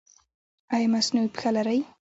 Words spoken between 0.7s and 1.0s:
ایا